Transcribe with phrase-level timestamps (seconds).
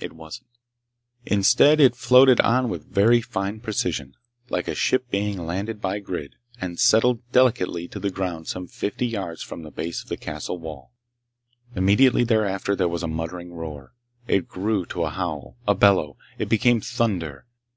[0.00, 0.48] It wasn't.
[1.24, 4.16] Instead, it floated on with very fine precision,
[4.50, 9.06] like a ship being landed by grid, and settled delicately to the ground some fifty
[9.06, 10.90] yards from the base of the castle wall.
[11.76, 13.92] Immediately thereafter there was a muttering roar.
[14.26, 17.46] It grew to a howl—a bellow; it became thunder.